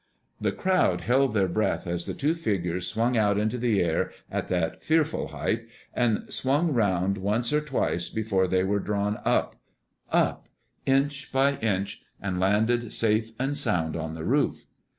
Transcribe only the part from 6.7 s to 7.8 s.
round once or